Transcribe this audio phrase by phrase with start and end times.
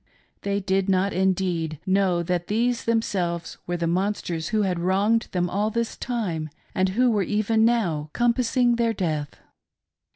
[0.41, 5.47] They did not, indeed, know that these themselves were the monsters who had wronged them
[5.47, 9.35] all this time and who were even now compassing their death.